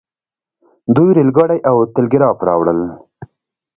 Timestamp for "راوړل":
2.47-2.79